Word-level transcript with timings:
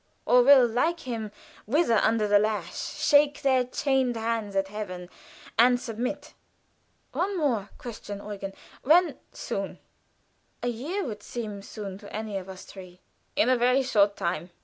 or 0.25 0.41
will, 0.41 0.65
like 0.67 1.01
him, 1.01 1.31
writhe 1.67 1.91
under 2.03 2.27
the 2.27 2.39
lash, 2.39 2.75
shake 2.95 3.43
their 3.43 3.63
chained 3.63 4.15
hands 4.15 4.55
at 4.55 4.67
Heaven, 4.69 5.09
and 5.59 5.79
submit. 5.79 6.33
"One 7.11 7.37
more 7.37 7.69
question, 7.77 8.17
Eugen. 8.17 8.53
When?" 8.81 9.19
"Soon." 9.31 9.77
"A 10.63 10.69
year 10.69 11.03
would 11.05 11.21
seem 11.21 11.61
soon 11.61 11.99
to 11.99 12.11
any 12.11 12.35
of 12.39 12.49
us 12.49 12.65
three." 12.65 12.99
"In 13.35 13.47
a 13.47 13.55
very 13.55 13.83
short 13.83 14.15
time. 14.15 14.49